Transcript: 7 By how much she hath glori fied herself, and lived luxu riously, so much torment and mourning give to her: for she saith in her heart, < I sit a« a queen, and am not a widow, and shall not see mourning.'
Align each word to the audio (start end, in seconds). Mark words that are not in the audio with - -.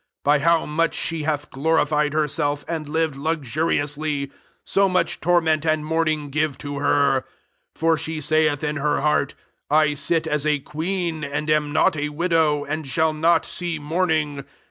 7 0.21 0.21
By 0.23 0.39
how 0.39 0.65
much 0.65 0.95
she 0.95 1.25
hath 1.25 1.51
glori 1.51 1.87
fied 1.87 2.13
herself, 2.13 2.65
and 2.67 2.89
lived 2.89 3.13
luxu 3.13 3.65
riously, 3.67 4.31
so 4.65 4.89
much 4.89 5.21
torment 5.21 5.63
and 5.63 5.85
mourning 5.85 6.31
give 6.31 6.57
to 6.57 6.79
her: 6.79 7.23
for 7.75 7.99
she 7.99 8.19
saith 8.19 8.63
in 8.63 8.77
her 8.77 9.01
heart, 9.01 9.35
< 9.59 9.69
I 9.69 9.93
sit 9.93 10.25
a« 10.25 10.47
a 10.49 10.57
queen, 10.57 11.23
and 11.23 11.51
am 11.51 11.71
not 11.71 11.95
a 11.95 12.09
widow, 12.09 12.65
and 12.65 12.87
shall 12.87 13.13
not 13.13 13.45
see 13.45 13.77
mourning.' 13.77 14.43